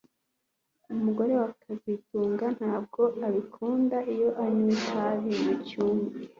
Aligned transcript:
Umugore 0.93 1.33
wa 1.41 1.49
kazitunga 1.61 2.45
ntabwo 2.57 3.01
abikunda 3.27 3.97
iyo 4.13 4.29
anywa 4.43 4.69
itabi 4.77 5.31
mucyumba 5.43 6.15